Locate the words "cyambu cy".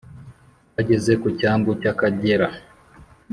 1.39-1.87